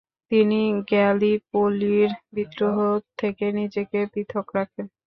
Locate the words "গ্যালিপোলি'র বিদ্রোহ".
0.89-2.77